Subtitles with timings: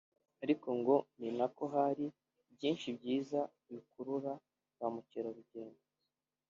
[0.43, 2.05] ariko ngo ninako hari
[2.55, 3.39] byinshi byiza
[3.71, 4.31] bikurura
[4.77, 5.81] ba Mukerarugendo